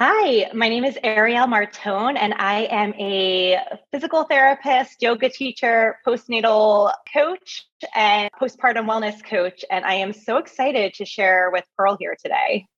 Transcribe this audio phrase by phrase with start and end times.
[0.00, 3.58] Hi, my name is Arielle Martone, and I am a
[3.90, 9.64] physical therapist, yoga teacher, postnatal coach, and postpartum wellness coach.
[9.68, 12.68] And I am so excited to share with Pearl here today.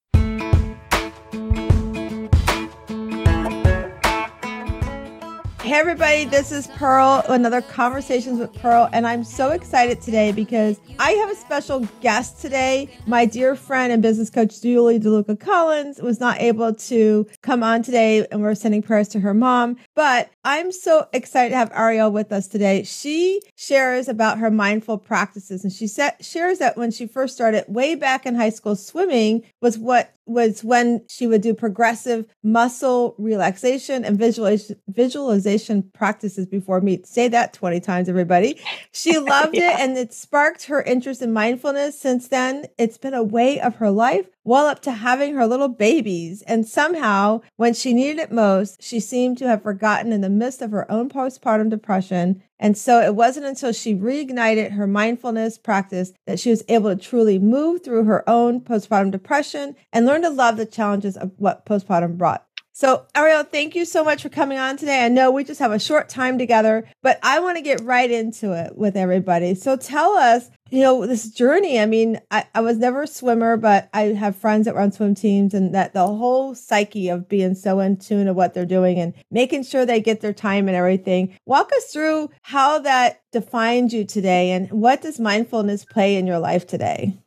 [5.71, 10.81] Hey, everybody, this is Pearl, another Conversations with Pearl, and I'm so excited today because
[10.99, 12.89] I have a special guest today.
[13.07, 17.85] My dear friend and business coach, Julie DeLuca Collins, was not able to come on
[17.85, 19.77] today, and we're sending prayers to her mom.
[19.95, 22.83] But I'm so excited to have Arielle with us today.
[22.83, 27.95] She shares about her mindful practices, and she shares that when she first started way
[27.95, 34.05] back in high school, swimming was what was when she would do progressive muscle relaxation
[34.05, 37.07] and visualization, visualization practices before meet.
[37.07, 38.59] Say that 20 times, everybody.
[38.93, 39.75] She loved yeah.
[39.75, 42.01] it and it sparked her interest in mindfulness.
[42.01, 45.69] Since then, it's been a way of her life, well up to having her little
[45.69, 46.43] babies.
[46.43, 50.63] And somehow, when she needed it most, she seemed to have forgotten in the midst
[50.63, 56.13] of her own postpartum depression and so it wasn't until she reignited her mindfulness practice
[56.27, 60.29] that she was able to truly move through her own postpartum depression and learn to
[60.29, 62.47] love the challenges of what postpartum brought.
[62.81, 65.05] So, Arielle, thank you so much for coming on today.
[65.05, 68.11] I know we just have a short time together, but I want to get right
[68.11, 69.55] into it with everybody.
[69.55, 71.79] So, tell us, you know, this journey.
[71.79, 75.15] I mean, I, I was never a swimmer, but I have friends that run swim
[75.15, 78.99] teams, and that the whole psyche of being so in tune of what they're doing
[78.99, 81.37] and making sure they get their time and everything.
[81.45, 86.39] Walk us through how that defined you today and what does mindfulness play in your
[86.39, 87.19] life today?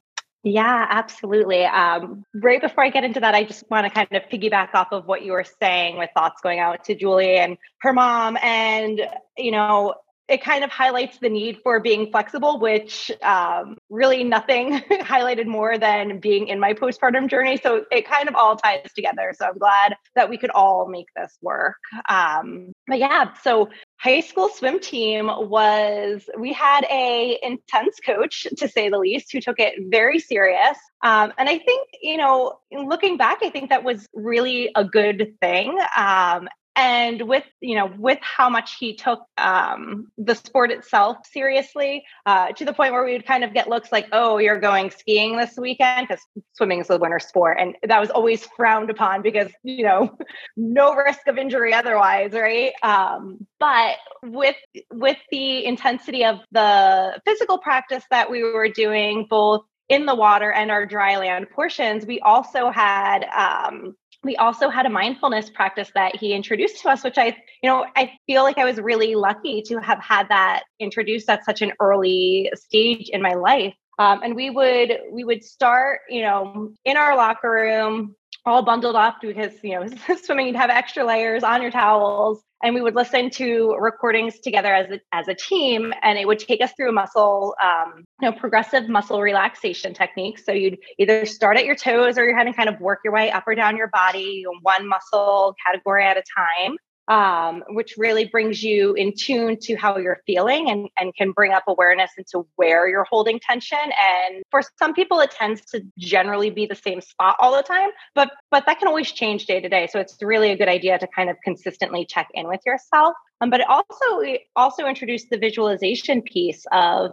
[0.45, 1.63] Yeah, absolutely.
[1.63, 4.89] Um, right before I get into that, I just want to kind of piggyback off
[4.91, 8.37] of what you were saying with thoughts going out to Julie and her mom.
[8.43, 9.01] And,
[9.37, 9.95] you know,
[10.27, 15.77] it kind of highlights the need for being flexible, which um, really nothing highlighted more
[15.77, 17.57] than being in my postpartum journey.
[17.57, 19.33] So it kind of all ties together.
[19.37, 21.75] So I'm glad that we could all make this work.
[22.07, 23.69] Um, but yeah, so
[24.03, 29.39] high school swim team was we had a intense coach to say the least who
[29.39, 33.85] took it very serious um, and i think you know looking back i think that
[33.85, 39.21] was really a good thing um, and with you know with how much he took
[39.37, 43.69] um, the sport itself seriously uh, to the point where we would kind of get
[43.69, 46.23] looks like oh you're going skiing this weekend because
[46.53, 47.57] swimming is the winter sport.
[47.59, 50.17] And that was always frowned upon because you know
[50.57, 52.73] no risk of injury otherwise right?
[52.81, 54.55] Um, but with
[54.91, 60.51] with the intensity of the physical practice that we were doing both in the water
[60.51, 65.91] and our dry land portions we also had um, we also had a mindfulness practice
[65.95, 67.27] that he introduced to us which i
[67.61, 71.43] you know i feel like i was really lucky to have had that introduced at
[71.45, 73.73] such an early stage in my life.
[73.99, 78.95] Um, and we would we would start you know in our locker room all bundled
[78.95, 79.87] up because you know
[80.23, 84.73] swimming you'd have extra layers on your towels and we would listen to recordings together
[84.73, 88.29] as a, as a team and it would take us through a muscle um, you
[88.29, 92.51] know progressive muscle relaxation techniques so you'd either start at your toes or you're going
[92.51, 96.17] to kind of work your way up or down your body one muscle category at
[96.17, 96.75] a time
[97.07, 101.51] um, which really brings you in tune to how you're feeling and, and can bring
[101.51, 103.77] up awareness into where you're holding tension.
[103.77, 107.89] And for some people, it tends to generally be the same spot all the time,
[108.15, 109.87] but but that can always change day to day.
[109.91, 113.13] So it's really a good idea to kind of consistently check in with yourself.
[113.43, 117.11] Um, but it also it also introduced the visualization piece of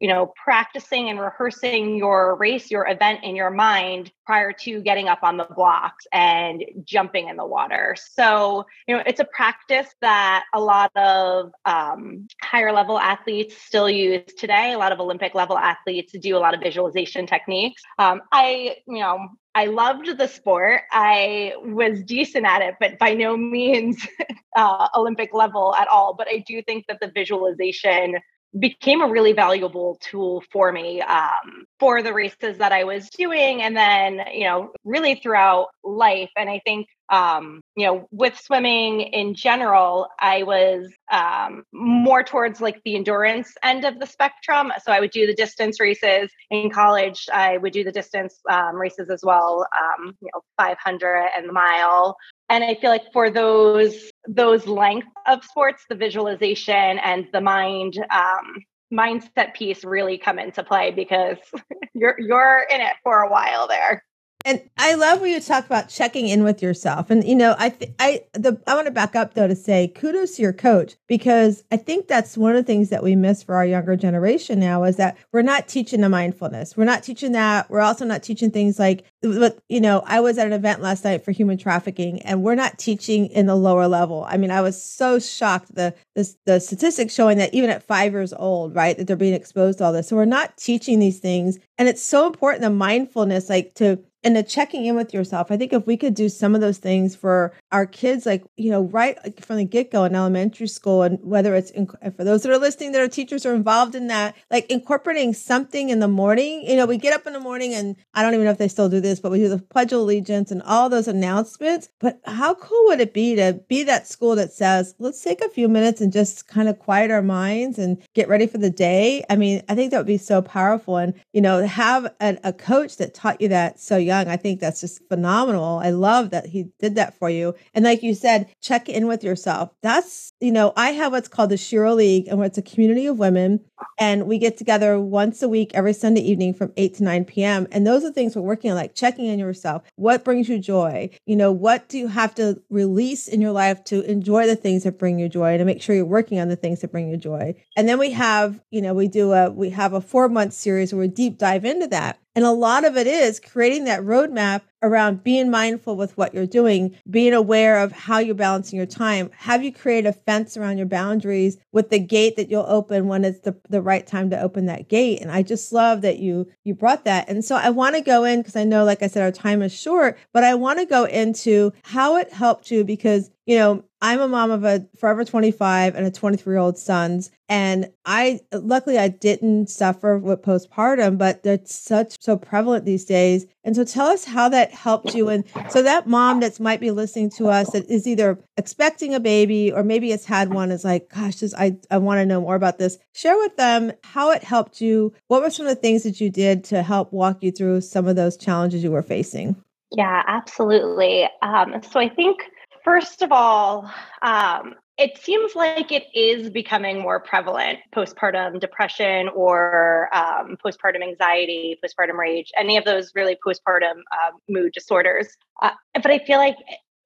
[0.00, 5.08] you know practicing and rehearsing your race, your event in your mind prior to getting
[5.08, 7.96] up on the blocks and jumping in the water.
[8.12, 13.90] So you know it's a practice that a lot of um, higher level athletes still
[13.90, 14.72] use today.
[14.72, 17.82] A lot of Olympic level athletes do a lot of visualization techniques.
[17.98, 20.82] Um, I you know I loved the sport.
[20.90, 24.06] I was decent at it, but by no means
[24.56, 26.14] uh, Olympic level at all.
[26.14, 28.16] But I do think that the visualization
[28.58, 33.62] became a really valuable tool for me um, for the races that I was doing,
[33.62, 36.30] and then you know really throughout life.
[36.36, 42.60] And I think um, you know, with swimming in general, I was um, more towards
[42.60, 44.72] like the endurance end of the spectrum.
[44.84, 47.26] So I would do the distance races in college.
[47.32, 51.52] I would do the distance um, races as well, um, you know, 500 and the
[51.52, 52.16] mile.
[52.48, 57.98] And I feel like for those those length of sports, the visualization and the mind
[58.10, 58.62] um,
[58.92, 61.38] mindset piece really come into play because
[61.94, 64.04] you're you're in it for a while there.
[64.46, 67.08] And I love when you talk about checking in with yourself.
[67.08, 69.88] And you know, I th- I the I want to back up though to say
[69.88, 73.42] kudos to your coach because I think that's one of the things that we miss
[73.42, 76.76] for our younger generation now is that we're not teaching the mindfulness.
[76.76, 77.70] We're not teaching that.
[77.70, 81.04] We're also not teaching things like but you know, I was at an event last
[81.04, 84.26] night for human trafficking, and we're not teaching in the lower level.
[84.28, 88.12] I mean, I was so shocked the the, the statistics showing that even at five
[88.12, 90.08] years old, right, that they're being exposed to all this.
[90.08, 94.34] So we're not teaching these things, and it's so important the mindfulness, like to and
[94.34, 95.50] the checking in with yourself.
[95.50, 98.70] I think if we could do some of those things for our kids, like, you
[98.70, 102.50] know, right from the get go in elementary school, and whether it's for those that
[102.50, 106.64] are listening that are teachers are involved in that, like incorporating something in the morning.
[106.66, 108.68] You know, we get up in the morning and I don't even know if they
[108.68, 111.88] still do this, but we do the Pledge of Allegiance and all those announcements.
[112.00, 115.48] But how cool would it be to be that school that says, let's take a
[115.48, 119.24] few minutes and just kind of quiet our minds and get ready for the day?
[119.30, 120.96] I mean, I think that would be so powerful.
[120.96, 124.28] And, you know, have a, a coach that taught you that so young.
[124.28, 125.78] I think that's just phenomenal.
[125.78, 127.54] I love that he did that for you.
[127.72, 129.70] And like you said, check in with yourself.
[129.82, 133.18] That's, you know, I have what's called the Shero League, and it's a community of
[133.18, 133.60] women.
[133.98, 137.66] And we get together once a week, every Sunday evening from 8 to 9 p.m.
[137.72, 139.82] And those are things we're working on, like checking in yourself.
[139.96, 141.10] What brings you joy?
[141.24, 144.82] You know, what do you have to release in your life to enjoy the things
[144.82, 147.16] that bring you joy, to make sure you're working on the things that bring you
[147.16, 147.54] joy?
[147.76, 150.92] And then we have, you know, we do a, we have a four month series
[150.92, 152.18] where we deep dive into that.
[152.36, 156.46] And a lot of it is creating that roadmap around being mindful with what you're
[156.46, 159.30] doing, being aware of how you're balancing your time.
[159.36, 163.24] Have you created a fence around your boundaries with the gate that you'll open when
[163.24, 165.20] it's the, the right time to open that gate?
[165.20, 167.28] And I just love that you you brought that.
[167.28, 169.62] And so I want to go in because I know, like I said, our time
[169.62, 173.84] is short, but I want to go into how it helped you because you know,
[174.04, 177.30] I'm a mom of a forever 25 and a 23 year old sons.
[177.48, 183.46] And I, luckily, I didn't suffer with postpartum, but that's such so prevalent these days.
[183.64, 185.30] And so tell us how that helped you.
[185.30, 189.20] And so that mom that might be listening to us that is either expecting a
[189.20, 192.42] baby or maybe has had one is like, gosh, this, I, I want to know
[192.42, 192.98] more about this.
[193.14, 195.14] Share with them how it helped you.
[195.28, 198.06] What were some of the things that you did to help walk you through some
[198.06, 199.56] of those challenges you were facing?
[199.96, 201.28] Yeah, absolutely.
[201.40, 202.40] Um, so I think
[202.84, 203.90] First of all,
[204.20, 211.78] um, it seems like it is becoming more prevalent postpartum depression or um, postpartum anxiety,
[211.82, 215.28] postpartum rage, any of those really postpartum uh, mood disorders.
[215.62, 216.56] Uh, but I feel like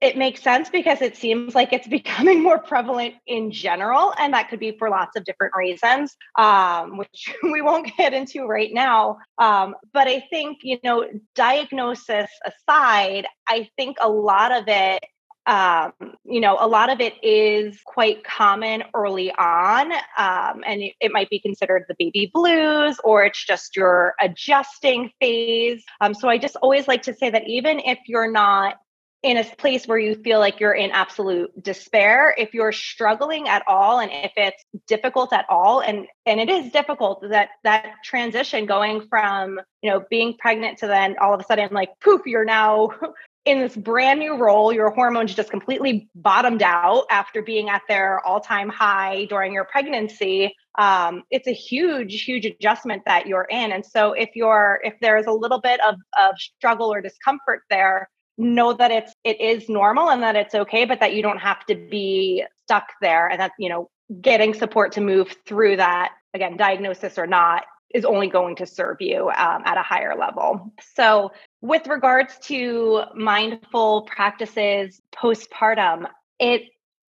[0.00, 4.48] it makes sense because it seems like it's becoming more prevalent in general, and that
[4.48, 9.18] could be for lots of different reasons, um, which we won't get into right now.
[9.38, 15.04] Um, but I think, you know, diagnosis aside, I think a lot of it
[15.48, 15.92] um,
[16.24, 21.10] you know, a lot of it is quite common early on, um, and it, it,
[21.10, 25.82] might be considered the baby blues, or it's just your adjusting phase.
[26.02, 28.76] Um, so I just always like to say that even if you're not
[29.22, 33.64] in a place where you feel like you're in absolute despair if you're struggling at
[33.66, 38.64] all and if it's difficult at all and and it is difficult that that transition
[38.64, 42.44] going from you know being pregnant to then all of a sudden like poof you're
[42.44, 42.90] now
[43.48, 48.20] in this brand new role, your hormones just completely bottomed out after being at their
[48.26, 50.54] all time high during your pregnancy.
[50.78, 53.72] Um, it's a huge, huge adjustment that you're in.
[53.72, 58.10] And so if you're, if there's a little bit of, of struggle or discomfort there,
[58.36, 61.64] know that it's, it is normal and that it's okay, but that you don't have
[61.66, 63.88] to be stuck there and that, you know,
[64.20, 67.64] getting support to move through that, again, diagnosis or not,
[67.94, 70.72] is only going to serve you um, at a higher level.
[70.94, 76.06] So, with regards to mindful practices postpartum,
[76.38, 76.62] it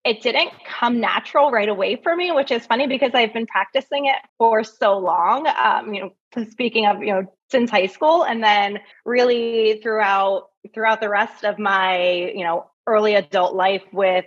[0.04, 4.06] it didn't come natural right away for me, which is funny because I've been practicing
[4.06, 5.46] it for so long.
[5.46, 11.00] Um, you know, speaking of you know since high school, and then really throughout throughout
[11.00, 14.24] the rest of my you know early adult life with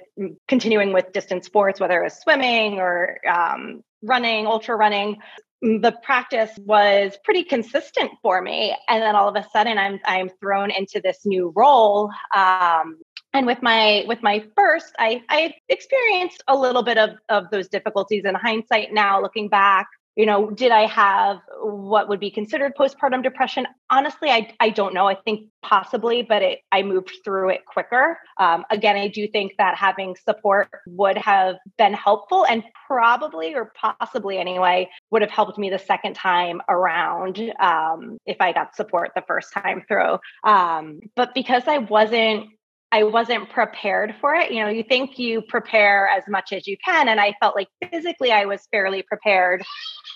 [0.48, 5.18] continuing with distance sports, whether it was swimming or um, running, ultra running
[5.62, 8.76] the practice was pretty consistent for me.
[8.90, 12.98] And then all of a sudden i'm i'm thrown into this new role um,
[13.34, 17.68] and with my with my first i i experienced a little bit of of those
[17.68, 22.74] difficulties in hindsight now looking back you know did i have what would be considered
[22.76, 23.68] postpartum depression?
[23.90, 25.08] Honestly i, I don't know.
[25.08, 28.18] I think possibly but it, i moved through it quicker.
[28.38, 33.72] Um, again i do think that having support would have been helpful and probably or
[33.76, 39.12] possibly anyway would have helped me the second time around um, if i got support
[39.16, 40.18] the first time through.
[40.44, 42.48] Um, but because i wasn't
[42.92, 44.52] I wasn't prepared for it.
[44.52, 47.08] You know, you think you prepare as much as you can.
[47.08, 49.64] And I felt like physically I was fairly prepared.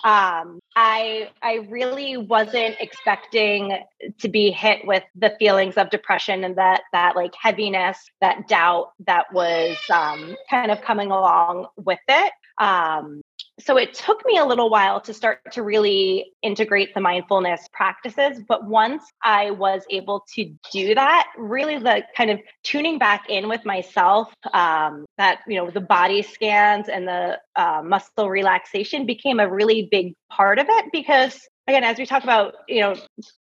[0.04, 3.78] Um, I I really wasn't expecting
[4.20, 8.92] to be hit with the feelings of depression and that that like heaviness, that doubt
[9.08, 12.34] that was um, kind of coming along with it.
[12.58, 13.22] Um,
[13.60, 18.42] so it took me a little while to start to really integrate the mindfulness practices.
[18.48, 23.48] But once I was able to do that, really the kind of tuning back in
[23.48, 29.40] with myself, um, that, you know, the body scans and the uh, muscle relaxation became
[29.40, 32.96] a really big part of it because again as we talk about you know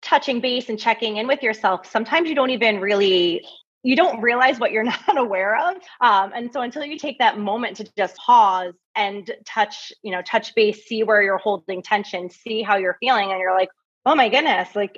[0.00, 3.44] touching base and checking in with yourself sometimes you don't even really
[3.82, 7.38] you don't realize what you're not aware of um, and so until you take that
[7.38, 12.30] moment to just pause and touch you know touch base see where you're holding tension
[12.30, 13.70] see how you're feeling and you're like
[14.06, 14.96] oh my goodness like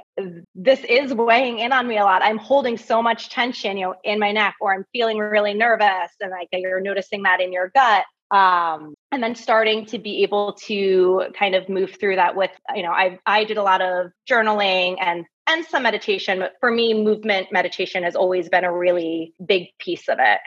[0.54, 2.22] this is weighing in on me a lot.
[2.22, 6.10] I'm holding so much tension you know in my neck or i'm feeling really nervous
[6.20, 10.52] and like you're noticing that in your gut um, and then starting to be able
[10.66, 14.12] to kind of move through that with you know i i did a lot of
[14.28, 19.34] journaling and and some meditation but for me movement meditation has always been a really
[19.46, 20.40] big piece of it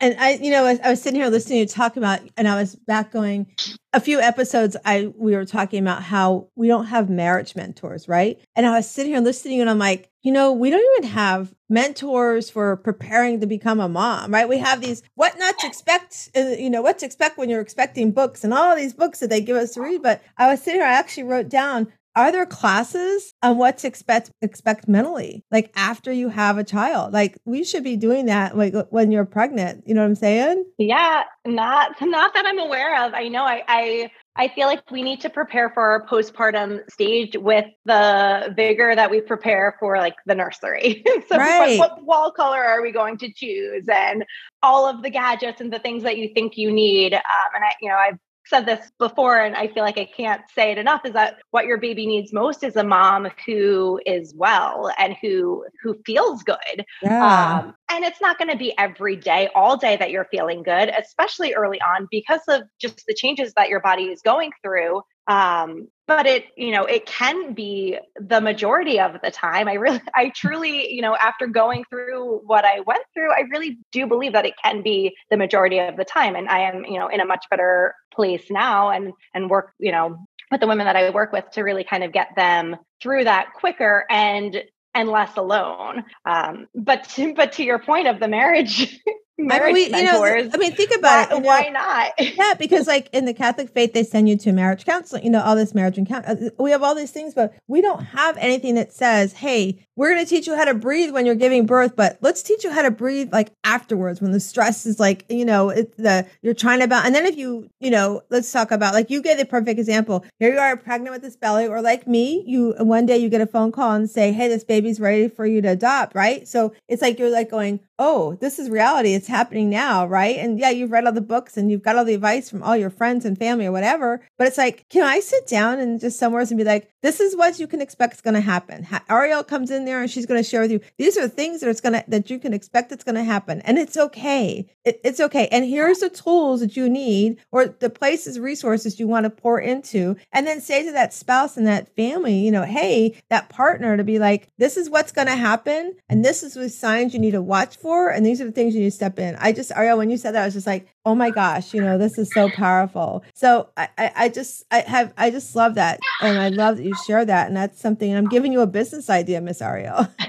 [0.00, 2.74] and I, you know, I was sitting here listening to talk about, and I was
[2.74, 3.46] back going
[3.92, 4.76] a few episodes.
[4.84, 8.40] I we were talking about how we don't have marriage mentors, right?
[8.56, 11.54] And I was sitting here listening, and I'm like, you know, we don't even have
[11.68, 14.48] mentors for preparing to become a mom, right?
[14.48, 17.60] We have these what not to expect, uh, you know, what to expect when you're
[17.60, 20.02] expecting books and all these books that they give us to read.
[20.02, 23.86] But I was sitting here, I actually wrote down are there classes on what to
[23.86, 28.58] expect expect mentally like after you have a child like we should be doing that
[28.58, 33.06] like when you're pregnant you know what i'm saying yeah not not that i'm aware
[33.06, 34.10] of i know i i
[34.40, 39.10] I feel like we need to prepare for our postpartum stage with the vigor that
[39.10, 41.02] we prepare for like the nursery.
[41.28, 41.76] so right.
[41.76, 44.24] what, what, wall color are we going to choose and
[44.62, 47.14] all of the gadgets and the things that you think you need.
[47.14, 47.20] Um,
[47.56, 50.72] and I, you know, I've said this before and I feel like I can't say
[50.72, 54.90] it enough is that what your baby needs most is a mom who is well
[54.98, 56.84] and who who feels good.
[57.02, 57.60] Yeah.
[57.60, 60.90] Um, and it's not going to be every day all day that you're feeling good,
[60.98, 65.02] especially early on because of just the changes that your body is going through.
[65.28, 69.68] Um, but it you know it can be the majority of the time.
[69.68, 73.78] I really i truly you know after going through what i went through i really
[73.92, 76.34] do believe that it can be the majority of the time.
[76.34, 79.92] And i am you know in a much better place now and and work you
[79.92, 83.24] know with the women that i work with to really kind of get them through
[83.24, 86.04] that quicker and and less alone.
[86.24, 88.98] Um, but to, but to your point of the marriage
[89.40, 91.66] I mean, we, you know, I mean, think about why, it.
[91.66, 92.34] You know, why not?
[92.36, 95.24] yeah, because like in the Catholic faith, they send you to marriage counseling.
[95.24, 96.26] You know, all this marriage and count.
[96.26, 100.14] Uh, we have all these things, but we don't have anything that says, "Hey, we're
[100.14, 102.70] going to teach you how to breathe when you're giving birth, but let's teach you
[102.70, 106.54] how to breathe like afterwards when the stress is like, you know, it, the you're
[106.54, 107.06] trying to about.
[107.06, 110.24] And then if you, you know, let's talk about like you gave the perfect example.
[110.40, 113.40] Here you are pregnant with this belly, or like me, you one day you get
[113.40, 116.48] a phone call and say, "Hey, this baby's ready for you to adopt," right?
[116.48, 119.14] So it's like you're like going, "Oh, this is reality.
[119.14, 120.36] It's happening now, right?
[120.36, 122.76] And yeah, you've read all the books and you've got all the advice from all
[122.76, 124.20] your friends and family or whatever.
[124.36, 127.36] But it's like, can I sit down and just somewhere and be like, this is
[127.36, 128.84] what you can expect is going to happen.
[129.08, 130.80] Arielle comes in there and she's going to share with you.
[130.98, 133.60] These are things that it's going to that you can expect that's going to happen,
[133.62, 134.68] and it's okay.
[134.84, 135.48] It, it's okay.
[135.52, 139.60] And here's the tools that you need, or the places, resources you want to pour
[139.60, 143.96] into, and then say to that spouse and that family, you know, hey, that partner
[143.96, 147.20] to be like, this is what's going to happen, and this is the signs you
[147.20, 149.36] need to watch for, and these are the things you need to step in.
[149.36, 151.80] I just, Arielle, when you said that, I was just like, oh my gosh, you
[151.80, 153.24] know, this is so powerful.
[153.34, 156.84] So I, I, I just, I have, I just love that, and I love that
[156.84, 158.14] you share that, and that's something.
[158.14, 160.10] I'm giving you a business idea, Miss Arielle.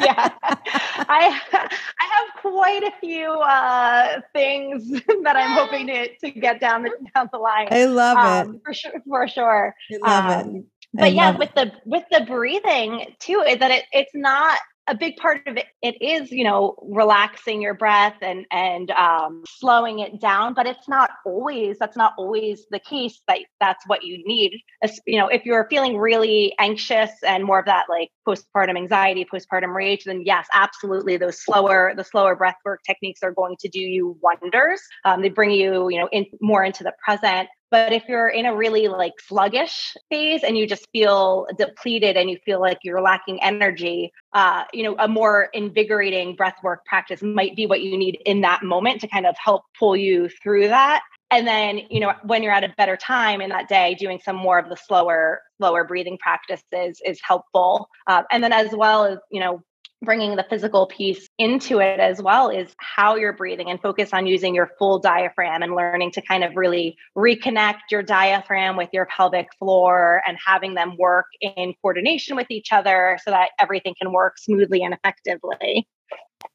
[0.00, 4.90] yeah, I, I have quite a few uh, things
[5.22, 7.68] that I'm hoping to to get down the down the line.
[7.70, 9.74] I love um, it for sure, for sure.
[9.92, 10.64] I love um, it.
[10.92, 14.58] but yeah, with the with the breathing too, that it it's not
[14.88, 19.42] a big part of it, it is you know relaxing your breath and and um,
[19.46, 24.02] slowing it down but it's not always that's not always the case that that's what
[24.02, 28.10] you need As, you know if you're feeling really anxious and more of that like
[28.26, 33.32] postpartum anxiety postpartum rage then yes absolutely those slower the slower breath work techniques are
[33.32, 34.80] going to do you wonders.
[35.04, 38.44] Um, they bring you you know in more into the present but if you're in
[38.44, 43.00] a really like sluggish phase and you just feel depleted and you feel like you're
[43.00, 47.96] lacking energy, uh, you know, a more invigorating breath work practice might be what you
[47.96, 51.00] need in that moment to kind of help pull you through that.
[51.30, 54.36] And then, you know, when you're at a better time in that day, doing some
[54.36, 57.88] more of the slower, slower breathing practices is helpful.
[58.06, 59.62] Uh, and then, as well as, you know,
[60.02, 64.26] bringing the physical piece into it as well is how you're breathing and focus on
[64.26, 69.06] using your full diaphragm and learning to kind of really reconnect your diaphragm with your
[69.06, 74.12] pelvic floor and having them work in coordination with each other so that everything can
[74.12, 75.86] work smoothly and effectively.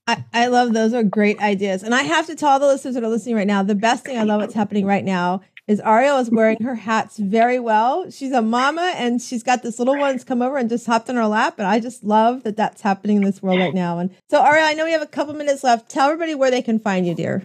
[0.06, 1.84] I, I love those are great ideas.
[1.84, 4.06] And I have to tell all the listeners that are listening right now, the best
[4.06, 8.10] thing I love what's happening right now is Arielle is wearing her hats very well.
[8.10, 11.10] She's a mama and she's got this little one that's come over and just hopped
[11.10, 11.56] on her lap.
[11.58, 14.00] And I just love that that's happening in this world right now.
[14.00, 15.90] And so, Arielle, I know we have a couple minutes left.
[15.90, 17.44] Tell everybody where they can find you, dear.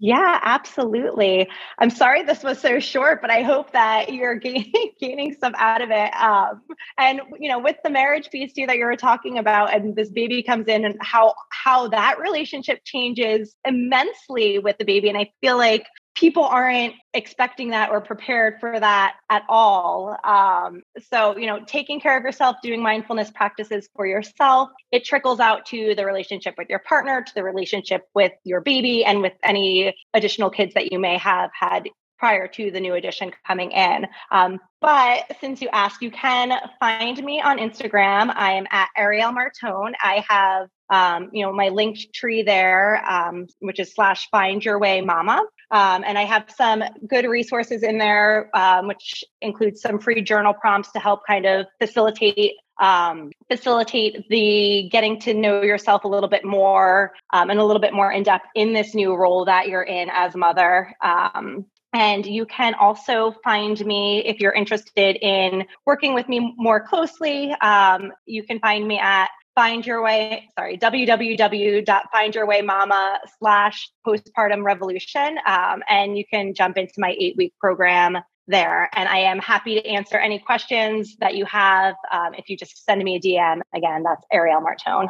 [0.00, 1.48] Yeah, absolutely.
[1.78, 5.80] I'm sorry this was so short, but I hope that you're gaining, gaining some out
[5.80, 6.14] of it.
[6.14, 6.62] Um,
[6.98, 10.10] and you know, with the marriage piece too that you were talking about, and this
[10.10, 15.08] baby comes in, and how how that relationship changes immensely with the baby.
[15.08, 20.16] And I feel like people aren't expecting that or prepared for that at all.
[20.24, 25.40] Um, so, you know, taking care of yourself, doing mindfulness practices for yourself, it trickles
[25.40, 29.32] out to the relationship with your partner, to the relationship with your baby, and with
[29.42, 34.06] any additional kids that you may have had prior to the new edition coming in.
[34.30, 38.32] Um, but since you asked, you can find me on Instagram.
[38.34, 39.92] I am at Arielle Martone.
[40.00, 45.00] I have um, you know, my Linktree there, um, which is slash find your way
[45.00, 45.42] mama.
[45.74, 50.54] Um, and I have some good resources in there, um, which includes some free journal
[50.54, 56.28] prompts to help kind of facilitate um, facilitate the getting to know yourself a little
[56.28, 59.68] bit more um, and a little bit more in depth in this new role that
[59.68, 60.92] you're in as mother.
[61.02, 66.80] Um, and you can also find me if you're interested in working with me more
[66.80, 67.52] closely.
[67.52, 75.82] Um, you can find me at find your way sorry www.findyourwaymama slash postpartum revolution um,
[75.88, 78.90] and you can jump into my eight week program there.
[78.94, 82.84] And i am happy to answer any questions that you have um, if you just
[82.84, 85.08] send me a dm again that's arielle martone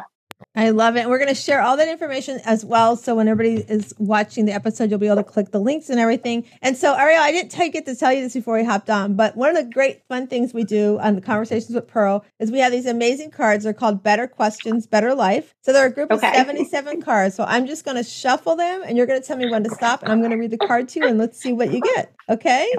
[0.53, 1.07] I love it.
[1.09, 2.95] We're going to share all that information as well.
[2.95, 5.99] So when everybody is watching the episode, you'll be able to click the links and
[5.99, 6.45] everything.
[6.61, 9.15] And so, Arielle, I didn't tell, get to tell you this before we hopped on,
[9.15, 12.51] but one of the great fun things we do on the Conversations with Pearl is
[12.51, 13.63] we have these amazing cards.
[13.63, 15.53] They're called Better Questions, Better Life.
[15.61, 16.27] So they're a group okay.
[16.27, 17.35] of 77 cards.
[17.35, 19.69] So I'm just going to shuffle them and you're going to tell me when to
[19.71, 20.03] stop.
[20.03, 22.13] And I'm going to read the card to you and let's see what you get.
[22.29, 22.73] Okay.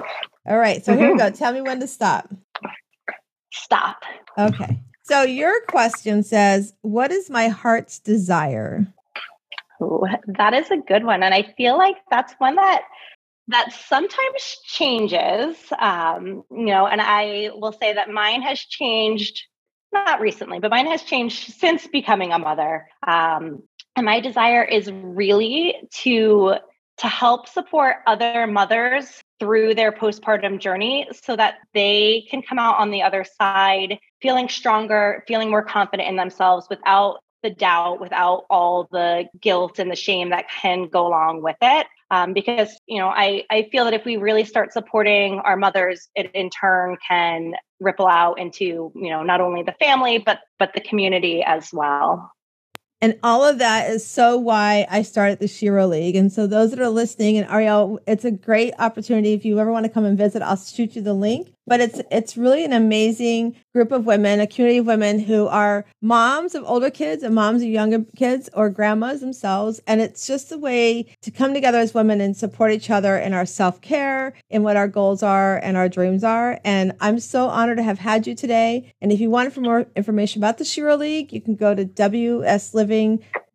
[0.47, 0.83] All right.
[0.83, 0.99] So mm-hmm.
[0.99, 1.29] here we mm-hmm.
[1.29, 1.35] go.
[1.35, 2.29] Tell me when to stop.
[3.51, 4.03] Stop.
[4.37, 4.79] Okay.
[5.07, 8.85] So your question says, What is my heart's desire?
[9.81, 11.23] Ooh, that is a good one.
[11.23, 12.83] And I feel like that's one that
[13.49, 15.55] that sometimes changes.
[15.79, 19.43] Um, you know, and I will say that mine has changed
[19.93, 22.89] not recently, but mine has changed since becoming a mother.
[23.07, 23.63] Um,
[23.95, 26.55] and my desire is really to
[26.97, 32.79] to help support other mothers through their postpartum journey so that they can come out
[32.79, 38.45] on the other side feeling stronger, feeling more confident in themselves without the doubt, without
[38.49, 41.87] all the guilt and the shame that can go along with it.
[42.09, 46.07] Um, because you know, I I feel that if we really start supporting our mothers,
[46.15, 50.73] it in turn can ripple out into you know not only the family but but
[50.73, 52.31] the community as well.
[52.99, 56.15] And all of that is so why I started the Shero League.
[56.15, 59.33] And so those that are listening and Arielle, it's a great opportunity.
[59.33, 62.01] If you ever want to come and visit, I'll shoot you the link but it's
[62.09, 66.63] it's really an amazing group of women, a community of women who are moms of
[66.65, 69.79] older kids and moms of younger kids or grandmas themselves.
[69.85, 73.33] And it's just a way to come together as women and support each other in
[73.33, 76.59] our self care, in what our goals are and our dreams are.
[76.63, 78.93] And I'm so honored to have had you today.
[79.01, 81.85] And if you want for more information about the Shero League, you can go to
[81.85, 82.73] WS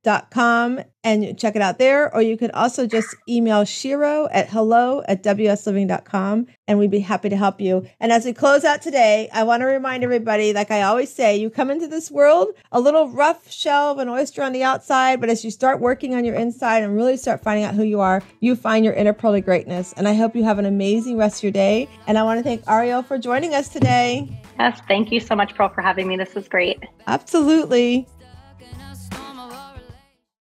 [0.05, 2.13] Living com and check it out there.
[2.15, 7.29] Or you could also just email Shero at hello at wsliving.com and we'd be happy
[7.29, 7.87] to help you.
[8.01, 11.37] And as we close out today, I want to remind everybody, like I always say,
[11.37, 15.21] you come into this world a little rough shell of an oyster on the outside,
[15.21, 18.01] but as you start working on your inside and really start finding out who you
[18.01, 19.93] are, you find your inner pearly greatness.
[19.97, 21.89] And I hope you have an amazing rest of your day.
[22.07, 24.29] And I want to thank Arielle for joining us today.
[24.59, 26.17] Yes, thank you so much, Pearl, for having me.
[26.17, 26.79] This was great.
[27.07, 28.07] Absolutely.